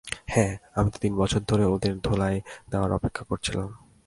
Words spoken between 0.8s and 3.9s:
তো তিনবছর ধরে ওদের ধোলাই দেয়ার অপেক্ষা করছিলাম।